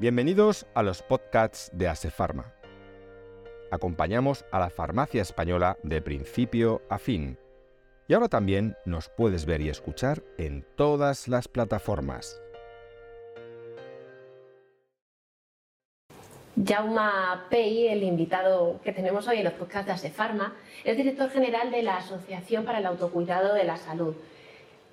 [0.00, 2.54] Bienvenidos a los podcasts de Asefarma.
[3.70, 7.36] Acompañamos a la farmacia española de principio a fin.
[8.08, 12.40] Y ahora también nos puedes ver y escuchar en todas las plataformas.
[16.66, 21.70] Jauma Pei, el invitado que tenemos hoy en los podcasts de Asefarma, es director general
[21.70, 24.14] de la Asociación para el Autocuidado de la Salud.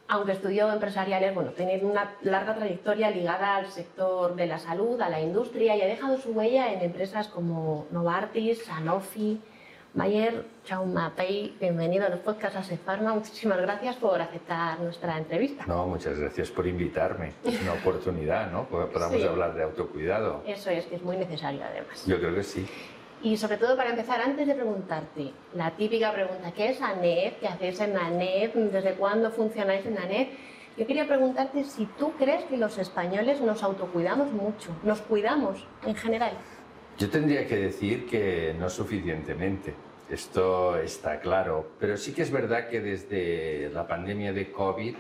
[0.09, 5.09] Aunque estudió empresariales, bueno, tiene una larga trayectoria ligada al sector de la salud, a
[5.09, 9.41] la industria y ha dejado su huella en empresas como Novartis, Sanofi,
[9.93, 10.45] Mayer,
[11.15, 13.15] Pei, bienvenido a los podcasts Asefarma.
[13.15, 15.65] Muchísimas gracias por aceptar nuestra entrevista.
[15.65, 17.33] No, muchas gracias por invitarme.
[17.43, 18.65] Es una oportunidad, ¿no?
[18.65, 20.43] Podamos hablar de autocuidado.
[20.47, 22.05] Eso es, que es muy necesario además.
[22.05, 22.65] Yo creo que sí.
[23.23, 27.39] Y sobre todo para empezar, antes de preguntarte, la típica pregunta, ¿qué es ANEP?
[27.39, 28.53] ¿Qué hacéis en ANEP?
[28.53, 30.29] ¿Desde cuándo funcionáis en ANEP?
[30.77, 35.95] Yo quería preguntarte si tú crees que los españoles nos autocuidamos mucho, nos cuidamos en
[35.95, 36.33] general.
[36.99, 39.73] Yo tendría que decir que no suficientemente
[40.09, 44.95] esto está claro, pero sí que es verdad que desde la pandemia de COVID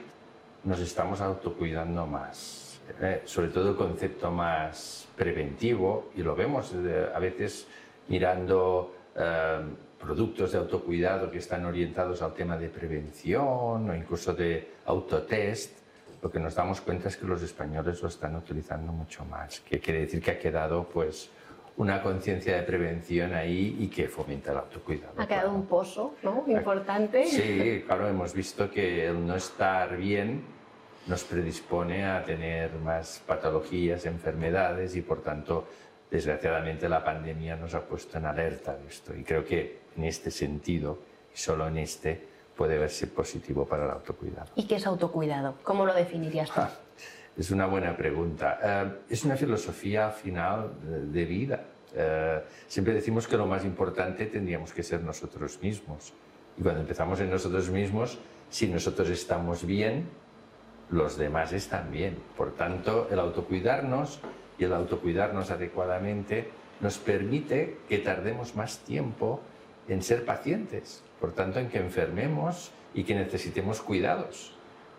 [0.63, 3.21] nos estamos autocuidando más, ¿eh?
[3.25, 7.67] sobre todo el concepto más preventivo, y lo vemos eh, a veces
[8.07, 9.61] mirando eh,
[9.99, 15.79] productos de autocuidado que están orientados al tema de prevención o incluso de autotest,
[16.21, 19.79] lo que nos damos cuenta es que los españoles lo están utilizando mucho más, que
[19.79, 21.29] quiere decir que ha quedado pues
[21.77, 25.13] una conciencia de prevención ahí y que fomenta el autocuidado.
[25.17, 26.43] Ha quedado un pozo ¿no?
[26.47, 27.25] importante.
[27.25, 30.43] Sí, claro, hemos visto que el no estar bien
[31.05, 35.67] nos predispone a tener más patologías, enfermedades y por tanto,
[36.09, 39.15] desgraciadamente, la pandemia nos ha puesto en alerta de esto.
[39.15, 40.99] Y creo que en este sentido,
[41.33, 42.21] y solo en este,
[42.55, 44.51] puede verse positivo para el autocuidado.
[44.55, 45.55] ¿Y qué es autocuidado?
[45.63, 46.61] ¿Cómo lo definirías tú?
[47.37, 48.57] Es una buena pregunta.
[48.63, 51.65] Eh, es una filosofía final de vida.
[51.93, 56.13] Eh, siempre decimos que lo más importante tendríamos que ser nosotros mismos.
[56.57, 58.17] Y cuando empezamos en nosotros mismos,
[58.49, 60.09] si nosotros estamos bien,
[60.89, 62.17] los demás están bien.
[62.35, 64.19] Por tanto, el autocuidarnos
[64.57, 69.41] y el autocuidarnos adecuadamente nos permite que tardemos más tiempo
[69.87, 74.53] en ser pacientes, por tanto, en que enfermemos y que necesitemos cuidados.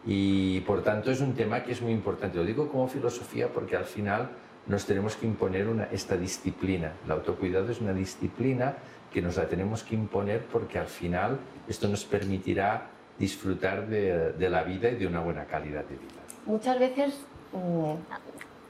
[0.04, 2.38] Y por tanto es un tema que es muy importante.
[2.38, 4.30] Lo digo como filosofía porque al final
[4.66, 6.92] nos tenemos que imponer una, esta disciplina.
[7.04, 8.76] El autocuidado es una disciplina
[9.12, 12.86] que nos la tenemos que imponer porque al final esto nos permitirá
[13.18, 16.22] disfrutar de, de la vida y de una buena calidad de vida.
[16.46, 17.14] Muchas veces
[17.52, 17.94] mm,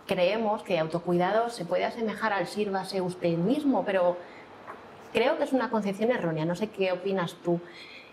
[0.09, 4.17] creemos que autocuidado se puede asemejar al sírvase usted mismo, pero
[5.13, 6.45] creo que es una concepción errónea.
[6.45, 7.61] No sé qué opinas tú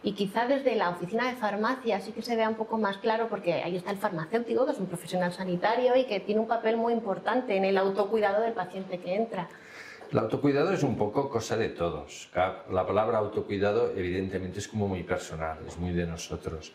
[0.03, 3.28] y quizá desde la oficina de farmacia sí que se vea un poco más claro
[3.28, 6.78] porque ahí está el farmacéutico, que es un profesional sanitario y que tiene un papel
[6.78, 9.50] muy importante en el autocuidado del paciente que entra.
[10.11, 12.29] El autocuidado es un poco cosa de todos.
[12.69, 16.73] La palabra autocuidado evidentemente es como muy personal, es muy de nosotros.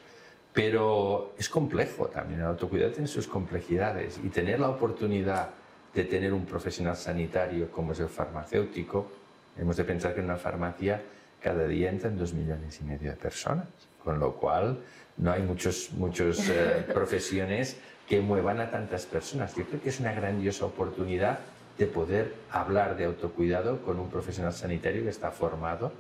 [0.52, 5.50] Pero es complejo también, el autocuidado tiene sus complejidades y tener la oportunidad
[5.94, 9.10] de tener un profesional sanitario como es el farmacéutico,
[9.58, 11.02] hemos de pensar que en una farmacia
[11.40, 13.66] cada día entran dos millones y medio de personas,
[14.04, 14.78] con lo cual
[15.16, 17.76] no hay muchas muchos, eh, profesiones
[18.08, 19.54] que muevan a tantas personas.
[19.54, 21.38] Yo creo que es una grandiosa oportunidad
[21.78, 25.92] de poder hablar de autocuidado con un profesional sanitario que está formado,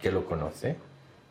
[0.00, 0.76] que lo conoce,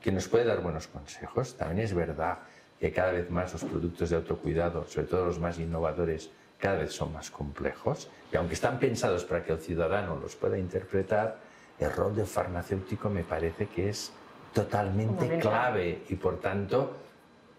[0.02, 1.56] que nos puede dar buenos consejos.
[1.56, 2.40] También es verdad
[2.80, 6.92] que cada vez más los productos de autocuidado, sobre todo los más innovadores, cada vez
[6.94, 8.10] son más complejos.
[8.32, 11.40] Y aunque están pensados para que el ciudadano los pueda interpretar,
[11.80, 14.12] el rol del farmacéutico me parece que es
[14.54, 16.96] totalmente clave y por tanto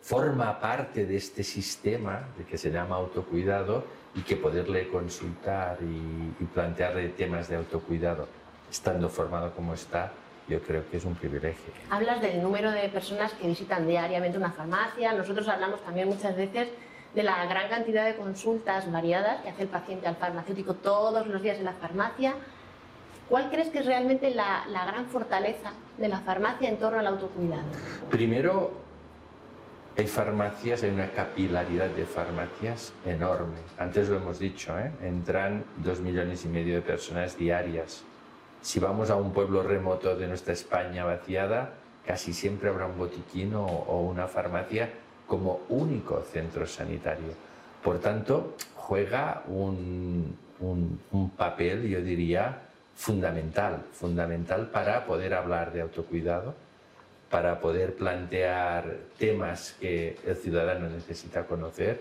[0.00, 6.44] forma parte de este sistema de que se llama autocuidado y que poderle consultar y,
[6.46, 8.26] plantearle temas de autocuidado
[8.70, 10.12] estando formado como está,
[10.48, 11.72] yo creo que es un privilegio.
[11.90, 16.68] Hablas del número de personas que visitan diariamente una farmacia, nosotros hablamos también muchas veces
[17.14, 21.42] de la gran cantidad de consultas variadas que hace el paciente al farmacéutico todos los
[21.42, 22.34] días en la farmacia,
[23.28, 27.66] ¿Cuál crees que es realmente la, gran fortaleza de la farmacia en torno al autocuidado?
[28.10, 28.72] Primero,
[29.98, 33.58] hay farmacias, hay una capilaridad de farmacias enorme.
[33.76, 34.90] Antes lo hemos dicho, ¿eh?
[35.02, 38.02] entran dos millones y medio de personas diarias.
[38.62, 41.74] Si vamos a un pueblo remoto de nuestra España vaciada,
[42.06, 43.66] casi siempre habrá un botiquín o,
[44.00, 44.90] una farmacia
[45.26, 47.32] como único centro sanitario.
[47.82, 52.62] Por tanto, juega un, un papel, yo diría,
[52.96, 56.54] fundamental, fundamental para poder hablar de autocuidado,
[57.30, 62.00] para poder plantear temas que el ciudadano necesita conocer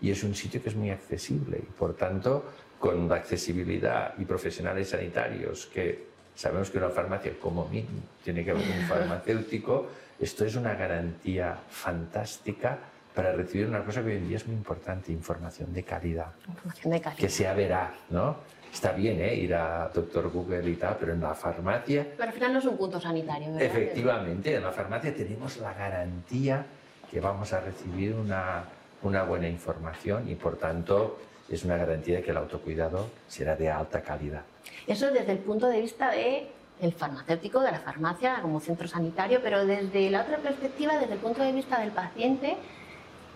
[0.00, 2.44] y es un sitio que es muy accesible y por tanto
[2.84, 6.04] con la accesibilidad y profesionales sanitarios que
[6.34, 9.86] sabemos que una farmacia como mínimo tiene que haber un farmacéutico,
[10.20, 12.78] esto es una garantía fantástica
[13.14, 16.26] para recibir una cosa que hoy en día es muy importante, información de calidad.
[16.46, 17.20] Información de calidad.
[17.20, 18.36] Que sea veraz, ¿no?
[18.70, 19.34] Está bien ¿eh?
[19.34, 22.06] ir a doctor Google y tal, pero en la farmacia...
[22.18, 23.62] Pero al final no es un punto sanitario, ¿verdad?
[23.62, 26.66] Efectivamente, en la farmacia tenemos la garantía
[27.10, 28.64] que vamos a recibir una,
[29.00, 31.16] una buena información y por tanto
[31.48, 34.42] es una garantía de que el autocuidado será de alta calidad.
[34.86, 36.48] Eso desde el punto de vista de
[36.80, 41.20] el farmacéutico, de la farmacia como centro sanitario, pero desde la otra perspectiva, desde el
[41.20, 42.56] punto de vista del paciente,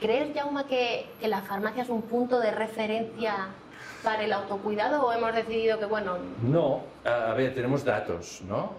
[0.00, 3.48] ¿crees, Jauma, que, que la farmacia es un punto de referencia
[4.02, 6.16] para el autocuidado o hemos decidido que, bueno...
[6.42, 8.72] No, a ver, tenemos datos, ¿no?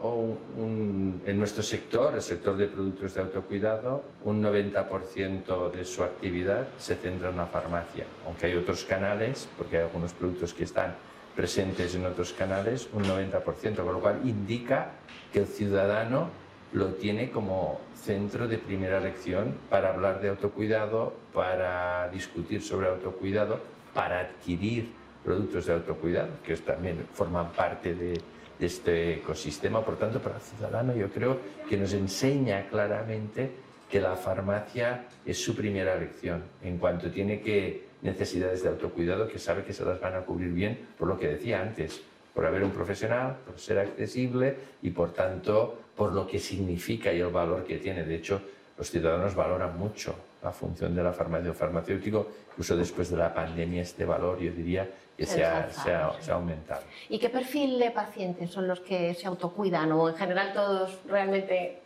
[0.57, 6.95] en nuestro sector, el sector de productos de autocuidado, un 90% de su actividad se
[6.95, 10.95] centra en la farmacia, aunque hay otros canales, porque hay algunos productos que están
[11.35, 14.91] presentes en otros canales, un 90%, con lo cual indica
[15.31, 16.29] que el ciudadano
[16.73, 23.59] lo tiene como centro de primera elección para hablar de autocuidado, para discutir sobre autocuidado,
[23.93, 28.21] para adquirir productos de autocuidado, que también forman parte de,
[28.59, 29.83] este ecosistema.
[29.83, 33.51] Por tanto, para el ciudadano yo creo que nos enseña claramente
[33.89, 39.39] que la farmacia es su primera elección en cuanto tiene que necesidades de autocuidado que
[39.39, 42.01] sabe que se las van a cubrir bien por lo que decía antes,
[42.33, 47.19] por haber un profesional, por ser accesible y por tanto por lo que significa y
[47.19, 48.03] el valor que tiene.
[48.03, 48.41] De hecho,
[48.77, 53.33] los ciudadanos valoran mucho la función de la farmacia o farmacéutico, incluso después de la
[53.33, 54.87] pandemia este valor yo diría
[55.19, 56.81] que se ha, se, ha, aumentado.
[57.09, 61.79] ¿Y qué perfil de pacientes son los que se autocuidan o en general todos realmente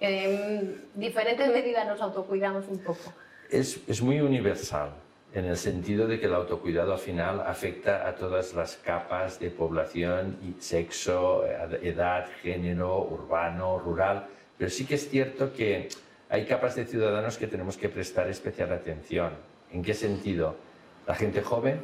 [0.00, 3.12] en diferentes medidas nos autocuidamos un poco?
[3.48, 4.90] Es, es muy universal
[5.34, 9.50] en el sentido de que el autocuidado al final afecta a todas las capas de
[9.50, 11.44] población, sexo,
[11.80, 14.26] edad, género, urbano, rural,
[14.58, 15.88] pero sí que es cierto que
[16.28, 19.32] hay capas de ciudadanos que tenemos que prestar especial atención.
[19.70, 20.56] ¿En qué sentido?
[21.06, 21.80] La gente joven,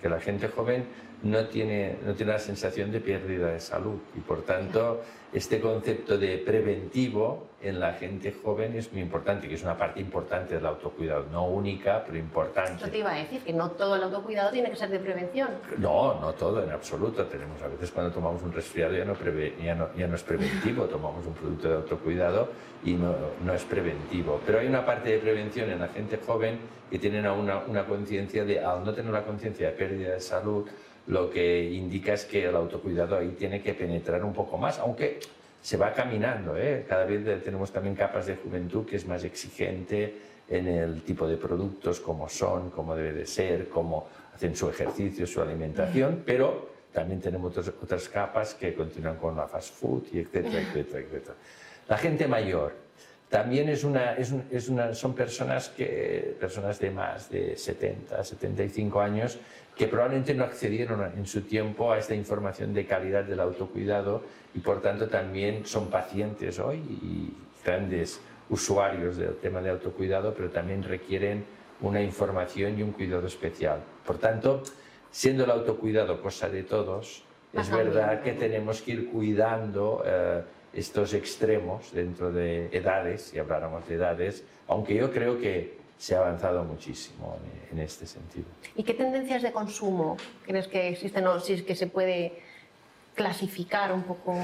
[0.00, 0.84] que la gente joven
[1.22, 5.02] no tiene, no tiene la sensación de pérdida de salud y por tanto
[5.32, 10.00] este concepto de preventivo en la gente joven es muy importante, que es una parte
[10.00, 12.84] importante del autocuidado, no única, pero importante.
[12.84, 15.48] Yo te iba a decir que no todo el autocuidado tiene que ser de prevención.
[15.78, 17.24] No, no todo, en absoluto.
[17.26, 19.14] Tenemos a veces cuando tomamos un resfriado ya no,
[19.62, 22.48] ya no, ya no es preventivo, tomamos un producto de autocuidado
[22.84, 23.14] y no,
[23.44, 24.40] no, es preventivo.
[24.46, 26.58] Pero hay una parte de prevención en la gente joven
[26.90, 30.66] que tienen una, una conciencia de, al no tener la conciencia de pérdida de salud,
[31.06, 35.20] lo que indica es que el autocuidado ahí tiene que penetrar un poco más, aunque
[35.62, 36.56] se va caminando.
[36.56, 36.84] ¿eh?
[36.88, 40.14] Cada vez tenemos también capas de juventud que es más exigente
[40.48, 45.26] en el tipo de productos, cómo son, cómo debe de ser, cómo hacen su ejercicio,
[45.26, 50.60] su alimentación, pero también tenemos otras capas que continúan con la fast food y etcétera,
[50.60, 51.34] etcétera, etcétera.
[51.88, 52.72] La gente mayor,
[53.28, 59.38] también es una, es, una, son personas, que, personas de más de 70, 75 años
[59.76, 64.22] que probablemente no accedieron en su tiempo a esta información de calidad del autocuidado
[64.54, 70.48] y por tanto también son pacientes hoy y grandes usuarios del tema de autocuidado, pero
[70.50, 71.44] también requieren
[71.82, 73.80] una información y un cuidado especial.
[74.06, 74.62] Por tanto,
[75.10, 80.42] siendo el autocuidado cosa de todos, es verdad que tenemos que ir cuidando eh,
[80.76, 86.18] estos extremos dentro de edades, si habláramos de edades, aunque yo creo que se ha
[86.18, 87.38] avanzado muchísimo
[87.72, 88.44] en, este sentido.
[88.74, 92.40] ¿Y qué tendencias de consumo crees que existen o si es que se puede
[93.14, 94.34] clasificar un poco?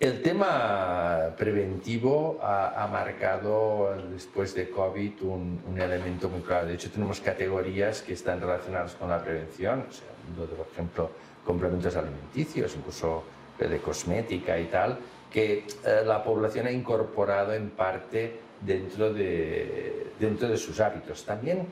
[0.00, 6.66] El tema preventivo ha, marcado después de COVID un, un, elemento muy claro.
[6.66, 11.10] De hecho, tenemos categorías que están relacionadas con la prevención, o sea, por ejemplo,
[11.44, 13.24] complementos alimenticios, incluso
[13.58, 14.98] de cosmética y tal,
[15.30, 21.24] que eh, la población ha incorporado en parte dentro de, dentro de sus hábitos.
[21.24, 21.66] También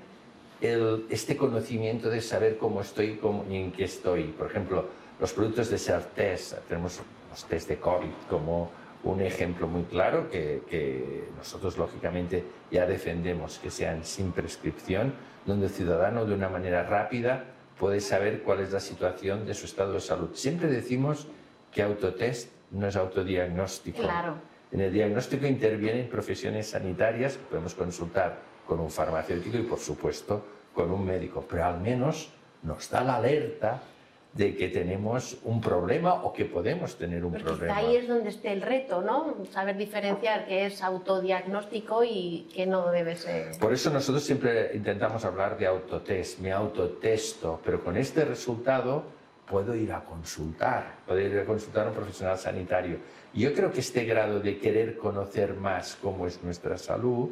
[0.60, 4.25] el, este conocimiento de saber cómo estoy cómo, y en qué estoy.
[4.25, 4.84] Por ejemplo,
[5.20, 8.70] los productos de self-test, tenemos los test de COVID como
[9.04, 15.66] un ejemplo muy claro que, que, nosotros lógicamente ya defendemos que sean sin prescripción, donde
[15.66, 17.44] el ciudadano de una manera rápida
[17.78, 20.30] puede saber cuál es la situación de su estado de salud.
[20.34, 21.28] Siempre decimos
[21.72, 24.02] que autotest no es autodiagnóstico.
[24.02, 24.35] Claro.
[24.73, 30.44] En el diagnóstico intervienen profesiones sanitarias, podemos consultar con un farmacéutico y, por supuesto,
[30.75, 32.30] con un médico, pero al menos
[32.62, 33.80] nos da la alerta
[34.32, 37.76] de que tenemos un problema o que podemos tener un Porque problema.
[37.76, 39.35] ahí es donde esté el reto, ¿no?
[39.50, 43.56] Saber diferenciar qué es autodiagnóstico y qué no debe ser.
[43.58, 49.04] Por eso nosotros siempre intentamos hablar de autotest, me autotesto, pero con este resultado
[49.48, 52.98] puedo ir a consultar, puedo ir a consultar a un profesional sanitario.
[53.32, 57.30] Yo creo que este grado de querer conocer más cómo es nuestra salud,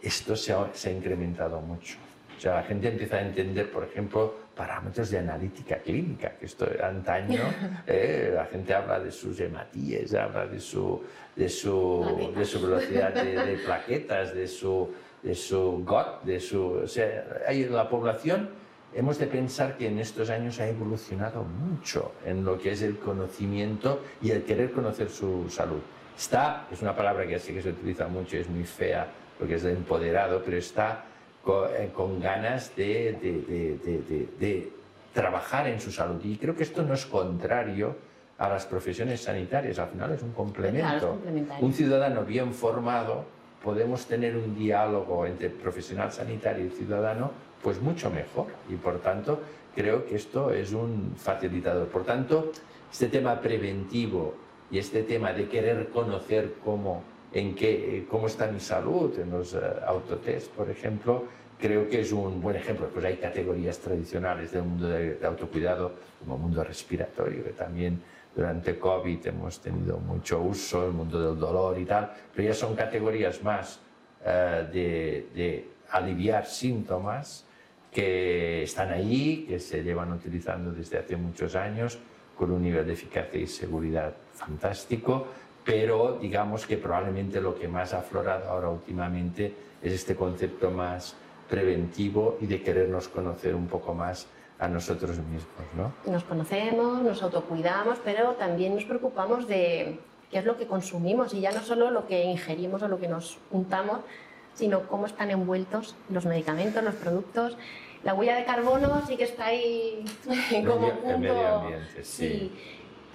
[0.00, 1.96] esto se ha, se ha incrementado mucho.
[2.36, 6.66] O sea, la gente empieza a entender, por ejemplo, parámetros de analítica clínica, que esto
[6.82, 7.42] antaño
[7.86, 11.02] eh, la gente habla de sus hematíes, habla de su,
[11.34, 14.90] de su, de su velocidad de, de plaquetas, de su,
[15.22, 16.62] de su GOT, de su...
[16.84, 18.50] O sea, hay, la población
[18.94, 22.98] hemos de pensar que en estos años ha evolucionado mucho en lo que es el
[22.98, 25.80] conocimiento y el querer conocer su salud.
[26.16, 29.06] Está, es una palabra que sí que se utiliza mucho, es muy fea,
[29.38, 31.04] porque es de empoderado, pero está
[31.42, 34.72] con, eh, con ganas de, de, de, de, de
[35.12, 36.20] trabajar en su salud.
[36.24, 37.96] Y creo que esto no es contrario
[38.38, 41.18] a las profesiones sanitarias, al final es un complemento.
[41.22, 43.24] Claro, un ciudadano bien formado,
[43.62, 47.30] podemos tener un diálogo entre profesional sanitario y ciudadano,
[47.66, 48.46] pues mucho mejor.
[48.68, 49.40] Y por tanto,
[49.74, 51.88] creo que esto es un facilitador.
[51.88, 52.52] Por tanto,
[52.92, 54.34] este tema preventivo
[54.70, 59.32] y este tema de querer conocer cómo, en qué, eh, cómo está mi salud en
[59.32, 61.24] los eh, autotest, por ejemplo,
[61.58, 62.86] creo que es un buen ejemplo.
[62.86, 68.00] Pues hay categorías tradicionales del mundo de, de autocuidado, como el mundo respiratorio, que también
[68.32, 72.76] durante COVID hemos tenido mucho uso, el mundo del dolor y tal, pero ya son
[72.76, 73.80] categorías más
[74.24, 77.45] eh, de, de aliviar síntomas
[77.96, 81.98] que están ahí, que se llevan utilizando desde hace muchos años
[82.36, 85.28] con un nivel de eficacia y seguridad fantástico,
[85.64, 89.50] pero digamos que probablemente lo que más ha aflorado ahora últimamente
[89.82, 91.16] es este concepto más
[91.48, 94.26] preventivo y de querernos conocer un poco más
[94.58, 96.12] a nosotros mismos, ¿no?
[96.12, 99.98] Nos conocemos, nos autocuidamos, pero también nos preocupamos de
[100.30, 103.08] qué es lo que consumimos y ya no solo lo que ingerimos o lo que
[103.08, 104.00] nos untamos,
[104.52, 107.56] sino cómo están envueltos los medicamentos, los productos.
[108.06, 110.04] La huella de carbono sí que está ahí
[110.64, 111.18] como Medio- el punto.
[111.18, 112.52] medio ambiente, sí.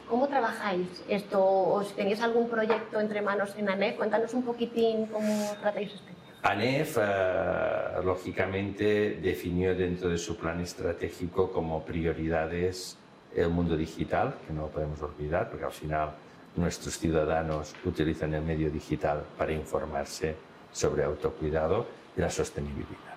[0.09, 1.41] ¿Cómo trabajáis esto?
[1.41, 3.95] ¿O si tenéis algún proyecto entre manos en ANEF?
[3.95, 6.17] Cuéntanos un poquitín cómo tratáis este tema.
[6.43, 12.97] ANEF, eh, lógicamente, definió dentro de su plan estratégico como prioridades
[13.33, 16.09] el mundo digital, que no lo podemos olvidar, porque al final
[16.57, 20.35] nuestros ciudadanos utilizan el medio digital para informarse
[20.73, 21.85] sobre autocuidado
[22.17, 23.10] y la sostenibilidad.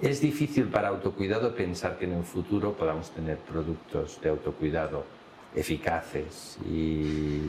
[0.00, 5.04] Es difícil para autocuidado pensar que en el futuro podamos tener productos de autocuidado
[5.56, 7.40] eficaces y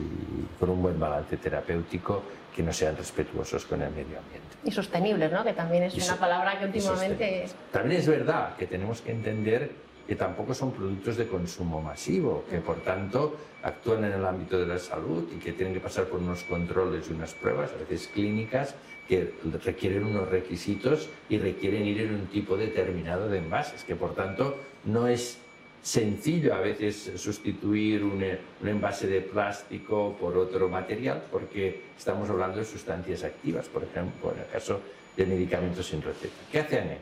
[0.58, 2.22] con un buen balance terapéutico
[2.54, 4.56] que no sean respetuosos con el medio ambiente.
[4.64, 5.44] Y sostenibles, ¿no?
[5.44, 7.46] Que también es Y una palabra que últimamente...
[7.70, 9.70] También es verdad que tenemos que entender
[10.10, 14.66] que tampoco son productos de consumo masivo, que por tanto actúan en el ámbito de
[14.66, 18.10] la salud y que tienen que pasar por unos controles y unas pruebas, a veces
[18.12, 18.74] clínicas,
[19.06, 24.16] que requieren unos requisitos y requieren ir en un tipo determinado de envases, que por
[24.16, 25.38] tanto no es
[25.80, 32.28] sencillo a veces sustituir un, eh, un envase de plástico por otro material porque estamos
[32.28, 34.80] hablando de sustancias activas, por ejemplo, en el caso
[35.16, 36.34] de medicamentos sin receta.
[36.50, 36.98] ¿Qué hace ANEF?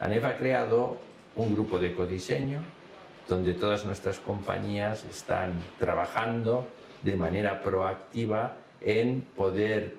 [0.00, 1.09] ANEF ha creado
[1.40, 2.60] un grupo de codiseño
[3.28, 6.66] donde todas nuestras compañías están trabajando
[7.02, 9.94] de manera proactiva en poder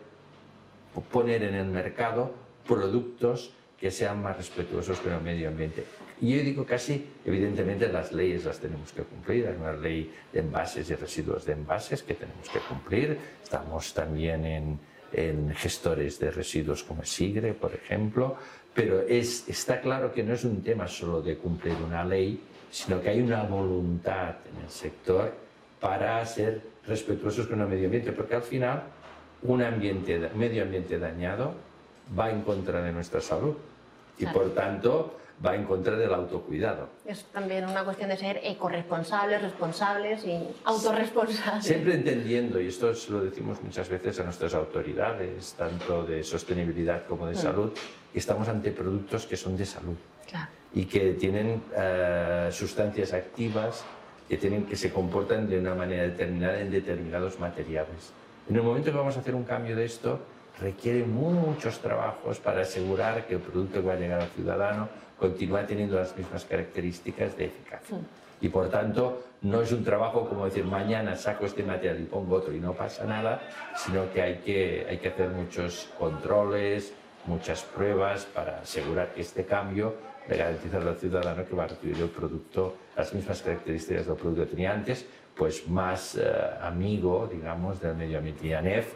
[1.12, 2.34] poner en el mercado
[2.68, 5.84] productos que sean más respetuosos con el medio ambiente.
[6.20, 10.40] Y yo digo casi, evidentemente las leyes las tenemos que cumplir, hay una ley de
[10.40, 14.80] envases y residuos de envases que tenemos que cumplir, estamos también en,
[15.14, 18.38] en gestores de residuos como SIGRE, por ejemplo,
[18.74, 22.40] pero es, está claro que no es un tema solo de cumplir una ley,
[22.72, 25.34] sino que hay una voluntad en el sector
[25.80, 28.84] para ser respetuosos con el medio ambiente, porque al final
[29.44, 31.54] un ambiente, medio ambiente dañado
[32.18, 33.56] va en contra de nuestra salud.
[34.18, 36.90] Y por tanto va en contra del autocuidado.
[37.06, 41.66] Es también una cuestión de ser ecorresponsables, responsables y autorresponsables.
[41.66, 47.06] Siempre entendiendo, y esto se lo decimos muchas veces a nuestras autoridades, tanto de sostenibilidad
[47.08, 47.72] como de salud,
[48.14, 49.96] que estamos ante productos que son de salud
[50.30, 50.48] Claro.
[50.74, 53.84] y que tienen eh, sustancias activas
[54.30, 58.14] que, tienen, que se comportan de una manera determinada en determinados materiales.
[58.48, 60.20] En el momento que vamos a hacer un cambio de esto,
[60.60, 64.88] requiere muchos trabajos para asegurar que el producto que va a llegar al ciudadano
[65.22, 67.98] continúa teniendo las mismas características de eficacia.
[68.42, 72.38] Y por tanto, no es un trabajo como decir mañana saco este material y pongo
[72.38, 73.40] otro y no pasa nada,
[73.76, 76.92] sino que hay que, hay que hacer muchos controles,
[77.28, 79.94] muchas pruebas para asegurar que este cambio
[80.28, 84.46] de garantizar al ciudadano que va a recibir el producto, las mismas características del producto
[84.46, 85.06] que tenía antes,
[85.38, 86.24] pues más eh,
[86.62, 88.48] amigo, digamos, del medio ambiente.
[88.48, 88.94] Y ANEF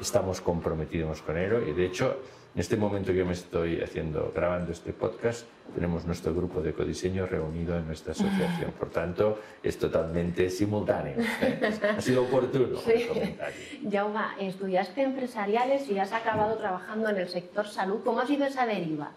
[0.00, 2.20] estamos comprometidos con ello y de hecho
[2.58, 5.46] en este momento que yo me estoy haciendo, grabando este podcast,
[5.76, 8.72] tenemos nuestro grupo de codiseño reunido en nuestra asociación.
[8.72, 11.14] Por tanto, es totalmente simultáneo.
[11.40, 11.60] ¿eh?
[11.96, 12.90] Ha sido oportuno sí.
[12.94, 13.60] el comentario.
[13.88, 18.00] Jauma, estudiaste empresariales y has acabado trabajando en el sector salud.
[18.02, 19.12] ¿Cómo ha sido esa deriva?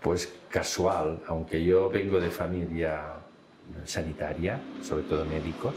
[0.00, 3.16] Pues casual, aunque yo vengo de familia
[3.84, 5.74] sanitaria, sobre todo médicos,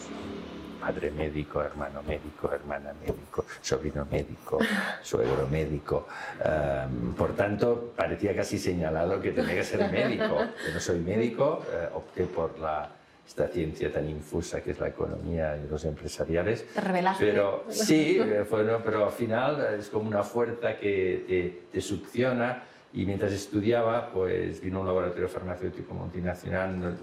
[0.88, 4.58] padre médico, hermano médico, hermana médico, sobrino médico,
[5.04, 6.08] suegro médico.
[6.40, 10.48] Em, por tanto, parecía casi señalado que tenía que ser médico.
[10.66, 12.90] Yo no soy médico, eh, opté por la,
[13.28, 16.66] esta ciencia tan infusa que es la economía y los empresariales.
[16.74, 17.26] Te revelaste.
[17.26, 22.64] Pero sí, eh, pero al final es como una fuerza que te, te succiona
[22.94, 26.96] y mientras estudiaba, pues vino un laboratorio farmacéutico multinacional,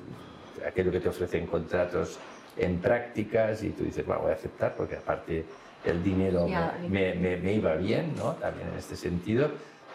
[0.66, 2.18] aquello que te ofrecen contratos
[2.56, 5.44] en prácticas y tú dices, bueno, voy a aceptar porque aparte
[5.84, 6.46] el dinero
[6.88, 8.32] me, me, iba bien, ¿no?
[8.32, 9.50] También en este sentido.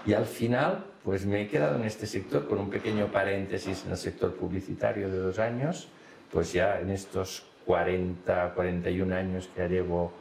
[0.06, 3.92] Y al final, pues me he quedado en este sector con un pequeño paréntesis en
[3.92, 5.90] el sector publicitario de dos años,
[6.32, 10.12] pues ya en estos 40, 41 años que ya llevo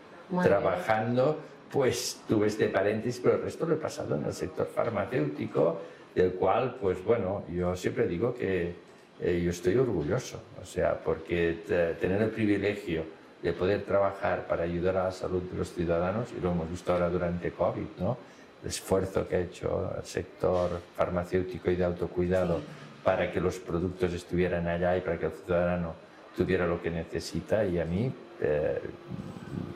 [0.43, 1.39] trabajando,
[1.71, 5.81] pues tuve este paréntesis, pero el resto lo he pasado en el sector farmacéutico,
[6.15, 8.75] del cual, pues bueno, yo siempre digo que
[9.21, 11.59] eh, yo estoy orgulloso, o sea, porque
[12.01, 13.05] tener el privilegio
[13.43, 16.93] de poder trabajar para ayudar a la salud de los ciudadanos, y lo hemos visto
[16.93, 18.17] ahora durante COVID, ¿no?
[18.63, 22.61] el esfuerzo que ha hecho el sector farmacéutico y de autocuidado
[23.05, 25.95] para que los productos estuvieran allá y para que el ciudadano
[26.37, 28.81] tuviera lo que necesita, y a mí, eh,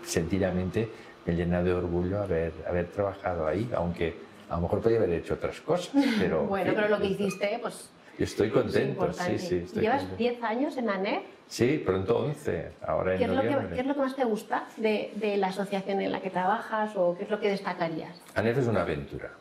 [0.04, 0.88] sencillamente,
[1.25, 4.14] me llena de orgullo haber, haber trabajado ahí, aunque
[4.49, 6.44] a lo mejor podía haber hecho otras cosas, pero...
[6.44, 9.66] bueno, pero lo que hiciste, pues estoy contento, sí, sí.
[9.75, 11.23] ¿Llevas 10 años en ANEF?
[11.47, 14.25] Sí, pronto 11, ahora en ¿Qué es, lo que, ¿Qué es lo que más te
[14.25, 18.21] gusta de, de, la asociación en la que trabajas o qué es lo que destacarías?
[18.35, 19.33] ANEF es una aventura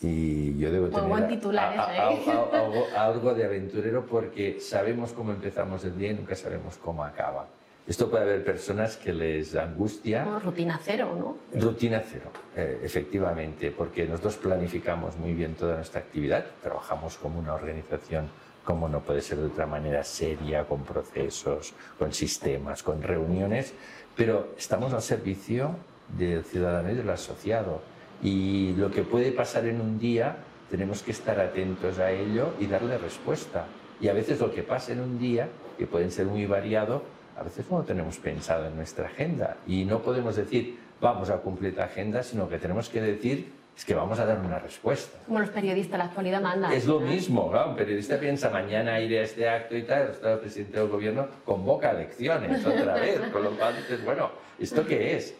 [0.00, 1.98] y yo debo tener buen titular ¿eh?
[1.98, 7.46] algo, algo de aventurero porque sabemos cómo empezamos el día y nunca sabemos cómo acaba.
[7.86, 10.24] Esto puede haber personas que les angustia.
[10.42, 11.60] rutina cero, ¿no?
[11.60, 17.52] Rutina cero, eh, efectivamente, porque nosotros planificamos muy bien toda nuestra actividad, trabajamos como una
[17.52, 18.30] organización,
[18.64, 23.74] como no puede ser de otra manera, seria, con procesos, con sistemas, con reuniones,
[24.16, 25.76] pero estamos al servicio
[26.16, 27.82] del ciudadano y del asociado.
[28.22, 30.36] Y lo que puede pasar en un día,
[30.70, 33.66] tenemos que estar atentos a ello y darle respuesta.
[34.00, 37.02] Y a veces lo que pasa en un día, que pueden ser muy variado,
[37.38, 41.38] a veces no lo tenemos pensado en nuestra agenda y no podemos decir vamos a
[41.38, 45.18] cumplir la agenda, sino que tenemos que decir es que vamos a dar una respuesta.
[45.26, 46.72] Como los periodistas, la actualidad manda.
[46.72, 47.70] Es lo mismo, ¿no?
[47.70, 51.90] un periodista piensa mañana iré a este acto y tal, el presidente del gobierno convoca
[51.90, 55.34] elecciones otra vez, con lo cual dices, bueno, ¿esto qué es?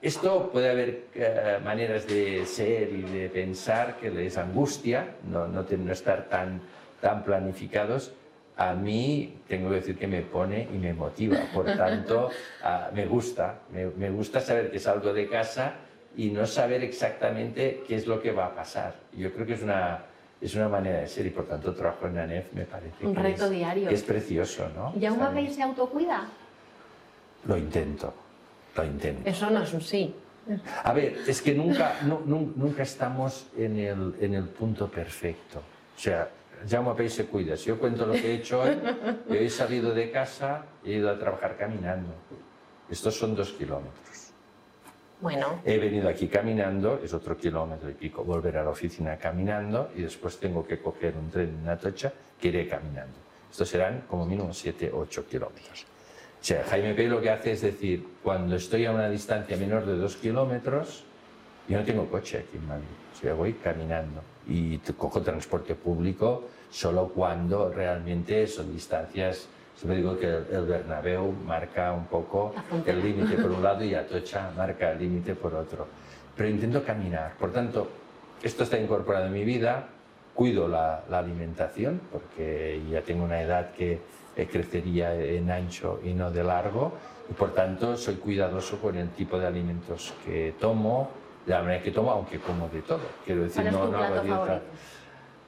[0.00, 5.64] Esto puede haber eh, maneras de ser y de pensar que les angustia, no, no,
[5.64, 6.60] no estar tan,
[7.00, 8.12] tan planificados,
[8.58, 11.38] a mí tengo que decir que me pone y me motiva.
[11.54, 12.30] Por tanto,
[12.92, 15.74] me gusta, me, gusta saber que salgo de casa
[16.16, 18.96] y no saber exactamente qué es lo que va a pasar.
[19.16, 20.00] Yo creo que es una,
[20.40, 23.14] es una manera de ser y por tanto trabajo en la NEF me parece un
[23.14, 23.90] que reto es, diario.
[23.90, 24.92] es precioso, ¿no?
[25.00, 26.26] ¿Y aún vez se autocuida?
[27.46, 28.12] Lo intento,
[28.76, 29.30] lo intento.
[29.30, 30.12] Eso no es un sí.
[30.82, 35.58] A ver, es que nunca, nunca estamos en el, en el punto perfecto.
[35.58, 36.28] O sea,
[36.66, 37.56] Jaume Pei se cuida.
[37.56, 38.76] Si yo cuento lo que he hecho hoy,
[39.30, 42.14] he salido de casa y he ido a trabajar caminando.
[42.90, 44.32] Estos son dos kilómetros.
[45.20, 45.60] Bueno.
[45.64, 50.02] He venido aquí caminando, es otro kilómetro y pico, volver a la oficina caminando y
[50.02, 53.16] después tengo que coger un tren en Atocha que iré caminando.
[53.50, 55.86] Estos serán como mínimo 7, 8 kilómetros.
[56.40, 59.84] O sea, Jaime Pei lo que hace es decir, cuando estoy a una distancia menor
[59.84, 61.04] de 2 kilómetros,
[61.68, 66.44] yo no tengo coche aquí en Madrid, o sea, voy caminando y cojo transporte público
[66.70, 69.46] solo cuando realmente son distancias.
[69.76, 72.52] Siempre digo que el Bernabéu marca un poco
[72.84, 75.86] el límite por un lado y Atocha marca el límite por otro.
[76.36, 77.34] Pero intento caminar.
[77.38, 77.88] Por tanto,
[78.42, 79.88] esto está incorporado en mi vida.
[80.34, 84.00] Cuido la, la alimentación porque ya tengo una edad que
[84.46, 86.92] crecería en ancho y no de largo.
[87.30, 91.10] Y por tanto, soy cuidadoso con el tipo de alimentos que tomo,
[91.48, 93.00] la manera que tomo, aunque como de todo.
[93.24, 94.60] Quiero decir, no, no hago dieta.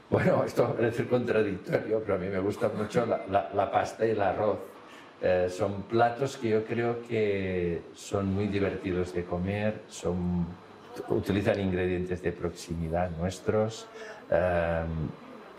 [0.09, 4.05] Bueno, esto va a parecer contradictorio, pero a mí me gusta mucho la, la, pasta
[4.05, 4.59] y el arroz.
[5.23, 10.47] Eh, son platos que yo creo que son muy divertidos de comer, son,
[11.11, 13.87] utilizan ingredientes de proximidad nuestros.
[14.31, 14.83] Eh,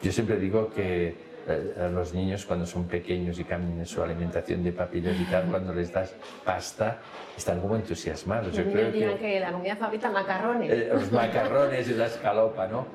[0.01, 4.63] Yo siempre digo que a los niños cuando son pequeños y cambian en su alimentación
[4.63, 6.99] de papilas y tal, cuando les das pasta,
[7.35, 8.55] están como entusiasmados.
[8.55, 10.71] Yo creo que, que, la comida favorita macarrones.
[10.71, 12.87] Eh, los macarrones y la escalopa, ¿no?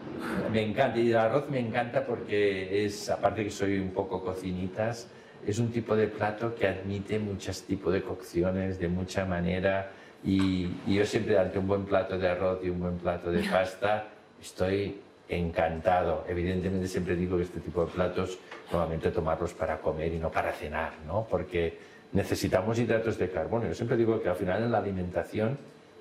[0.52, 0.98] Me encanta.
[0.98, 5.09] Y el arroz me encanta porque es, aparte que soy un poco cocinitas,
[5.46, 9.90] es un tipo de plato que admite muchos tipos de cocciones, de mucha manera.
[10.24, 13.48] Y, y yo siempre ante un buen plato de arroz y un buen plato de
[13.48, 14.09] pasta,
[14.40, 16.24] estoy encantado.
[16.28, 18.38] Evidentemente siempre digo que este tipo de platos
[18.70, 21.26] normalmente tomarlos para comer y no para cenar, ¿no?
[21.28, 21.78] Porque
[22.12, 23.66] necesitamos hidratos de carbono.
[23.66, 25.58] Yo siempre digo que al final en la alimentación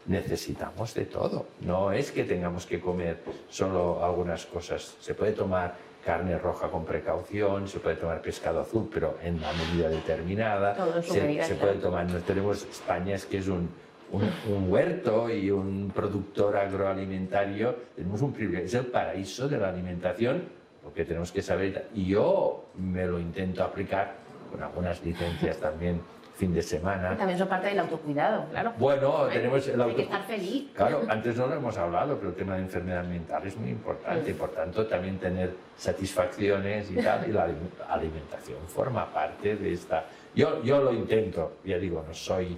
[0.07, 1.47] necesitamos de todo.
[1.61, 4.95] No es que tengamos que comer solo algunas cosas.
[4.99, 9.51] Se puede tomar carne roja con precaución, se puede tomar pescado azul, pero en la
[9.53, 11.01] medida determinada.
[11.01, 12.05] se, se puede tomar.
[12.05, 13.67] No tenemos España es que es un
[14.11, 20.43] un, huerto y un productor agroalimentario, tenemos un privilegio, es el paraíso de la alimentación,
[20.83, 24.15] porque tenemos que saber, y yo me lo intento aplicar
[24.51, 26.01] con algunas licencias también
[26.35, 27.15] fin de semana.
[27.15, 28.73] también son parte del autocuidado, claro.
[28.77, 30.69] Bueno, tenemos el Hay que estar feliz.
[30.75, 34.31] Claro, antes no lo hemos hablado, pero el tema de enfermedad mental es muy importante
[34.31, 37.47] y por tanto también tener satisfacciones y tal, y la
[37.89, 40.05] alimentación forma parte de esta...
[40.35, 42.57] Yo, yo lo intento, ya digo, no soy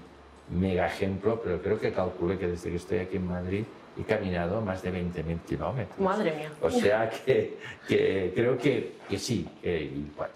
[0.50, 3.64] mega ejemplo, pero creo que calculé que desde que estoy aquí en Madrid
[4.00, 6.00] he caminado más de 20.000 kilómetros.
[6.00, 6.52] Madre mía.
[6.62, 7.58] O sea que,
[7.88, 10.34] que creo que, que sí, que, y, bueno,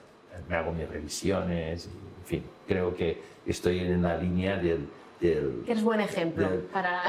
[0.49, 4.87] me hago mis revisiones, en fin, creo que estoy en la línea del...
[5.19, 7.03] del que eres buen ejemplo para...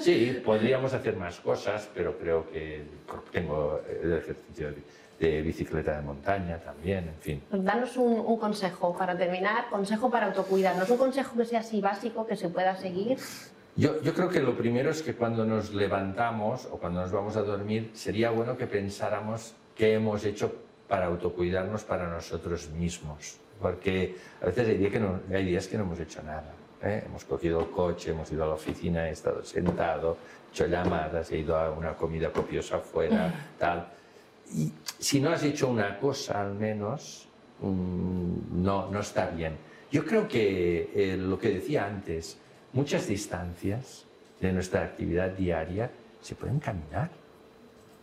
[0.00, 2.82] Sí, podríamos hacer más cosas, pero creo que
[3.30, 4.76] tengo el ejercicio de
[5.20, 7.42] bicicleta de montaña también, en fin.
[7.50, 12.26] Pues danos un, consejo para terminar, consejo para autocuidarnos, un consejo que sea así básico,
[12.26, 13.18] que se pueda seguir.
[13.76, 17.36] Yo, yo, creo que lo primero es que cuando nos levantamos o cuando nos vamos
[17.36, 20.52] a dormir, sería bueno que pensáramos qué hemos hecho
[20.88, 23.38] para autocuidarnos para nosotros mismos.
[23.60, 26.52] Porque a veces hay, que no, hay días que no hemos hecho nada.
[26.82, 27.02] ¿eh?
[27.04, 30.16] Hemos cogido el coche, hemos ido a la oficina, he estado sentado,
[30.50, 33.86] hecho llamadas, he ido a una comida copiosa afuera, tal
[34.54, 37.26] y si no has hecho una cosa al menos,
[37.60, 39.56] mm, no, no está bien.
[39.90, 42.38] Yo creo que eh, lo que decía antes,
[42.74, 44.04] muchas distancias
[44.40, 47.10] de nuestra actividad diaria se pueden caminar.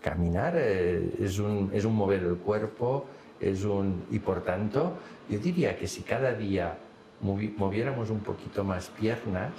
[0.02, 3.06] Caminar eh, es, un, es un mover el cuerpo,
[3.40, 4.98] es un, y por tanto,
[5.30, 6.78] yo diría que si cada día
[7.22, 9.52] moviéramos un poquito más piernas,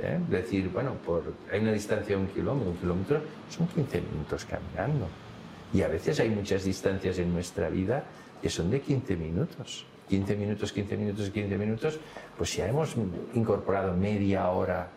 [0.00, 0.18] ¿eh?
[0.28, 1.22] decir, bueno, por,
[1.52, 5.06] hay una distancia de un kilómetro, un kilómetro son 15 minutos caminando.
[5.72, 8.04] Y a veces hay muchas distancias en nuestra vida
[8.42, 9.86] que son de 15 minutos.
[10.08, 12.00] 15 minutos, 15 minutos, 15 minutos,
[12.36, 12.96] pues ya hemos
[13.34, 14.88] incorporado media hora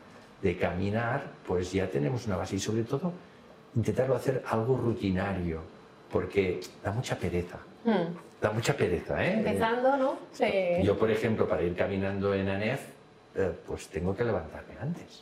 [0.42, 3.14] de caminar, pues ya tenemos una base y sobre todo
[3.76, 5.62] intentarlo hacer algo rutinario,
[6.12, 7.60] porque da mucha pereza.
[7.86, 8.16] Hmm.
[8.42, 9.34] Da mucha pereza, ¿eh?
[9.38, 10.18] Empezando, ¿no?
[10.32, 10.52] Sí.
[10.84, 12.82] Yo, por ejemplo, para ir caminando en ANEF,
[13.36, 15.22] eh, pues tengo que levantarme antes.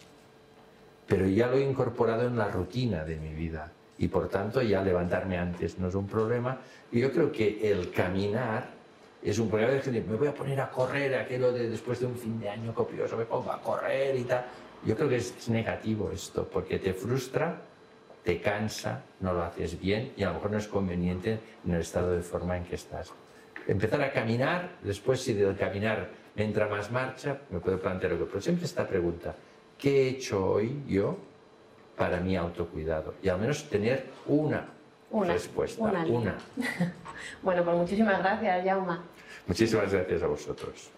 [1.05, 4.81] Pero ya lo he incorporado en la rutina de mi vida y por tanto ya
[4.81, 6.57] levantarme antes no es un problema.
[6.91, 8.71] Y yo creo que el caminar
[9.21, 12.07] es un problema de gente, me voy a poner a correr, aquello de después de
[12.07, 14.43] un fin de año copioso, me pongo a correr y tal.
[14.83, 17.61] Yo creo que es, negativo esto, porque te frustra,
[18.23, 21.81] te cansa, no lo haces bien y a lo mejor no es conveniente en el
[21.81, 23.13] estado de forma en que estás.
[23.67, 28.25] Empezar a caminar, después si del caminar entra más marcha, me puedo plantear algo.
[28.25, 29.35] Pero siempre esta pregunta,
[29.77, 31.29] ¿qué he hecho hoy yo
[32.01, 34.65] para mi autocuidado y al menos tener una,
[35.11, 36.35] respuesta, una.
[37.43, 39.03] bueno, pues muchísimas gracias, Jauma.
[39.45, 40.89] Muchísimas gracias a vosotros.